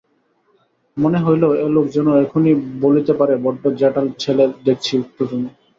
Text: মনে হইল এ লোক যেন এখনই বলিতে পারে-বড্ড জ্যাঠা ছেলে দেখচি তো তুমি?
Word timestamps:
মনে 0.97 1.19
হইল 1.21 1.43
এ 1.57 1.75
লোক 1.75 1.85
যেন 1.95 2.07
এখনই 2.23 2.53
বলিতে 2.81 3.13
পারে-বড্ড 3.19 3.63
জ্যাঠা 3.79 4.01
ছেলে 4.19 4.43
দেখচি 4.65 4.95
তো 5.15 5.23
তুমি? 5.29 5.47